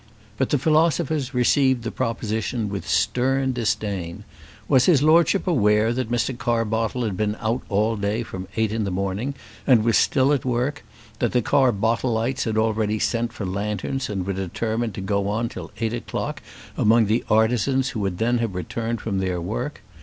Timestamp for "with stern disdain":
2.69-4.23